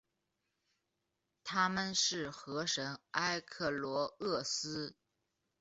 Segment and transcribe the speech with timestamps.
[1.43, 4.95] 她们是河神埃克罗厄斯。